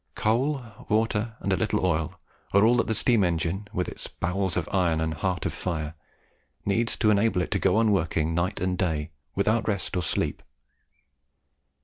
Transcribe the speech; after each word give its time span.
Coal, 0.15 0.63
water, 0.89 1.35
and 1.41 1.53
a 1.53 1.55
little 1.55 1.85
oil, 1.85 2.19
are 2.53 2.65
all 2.65 2.75
that 2.77 2.87
the 2.87 2.95
steam 2.95 3.23
engine, 3.23 3.67
with 3.71 3.87
its 3.87 4.07
bowels 4.07 4.57
of 4.57 4.67
iron 4.71 4.99
and 4.99 5.13
heart 5.13 5.45
of 5.45 5.53
fire, 5.53 5.93
needs 6.65 6.95
to 6.97 7.11
enable 7.11 7.39
it 7.43 7.51
to 7.51 7.59
go 7.59 7.75
on 7.75 7.91
working 7.91 8.33
night 8.33 8.59
and 8.59 8.79
day, 8.79 9.11
without 9.35 9.67
rest 9.67 9.95
or 9.95 10.01
sleep. 10.01 10.41